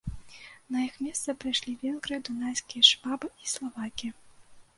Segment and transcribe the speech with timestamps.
[0.75, 4.13] На іх месца прыйшлі венгры, дунайскія швабы і славакі.